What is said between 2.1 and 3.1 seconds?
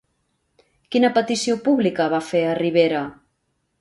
va fer a Rivera?